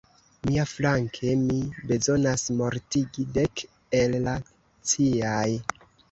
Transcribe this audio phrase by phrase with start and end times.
[0.49, 1.57] Miaflanke, mi
[1.91, 3.63] bezonas mortigi dek
[3.99, 4.33] el la
[4.93, 5.45] ciaj.